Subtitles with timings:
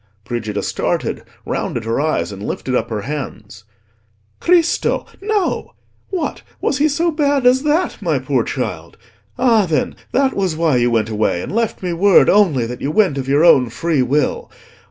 [0.25, 3.65] Brigida started, rounded her eyes, and lifted up her hands.
[4.39, 5.05] "Cristo!
[5.21, 5.75] no.
[6.09, 6.41] What!
[6.59, 8.97] was he so bad as that, my poor child?
[9.37, 12.89] Ah, then, that was why you went away, and left me word only that you
[12.89, 14.49] went of your own free will.